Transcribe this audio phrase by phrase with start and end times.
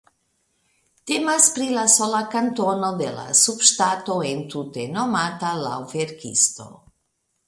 [1.09, 6.67] Temas pri la sola kantono de la subŝtato entute nomata laŭ verkisto.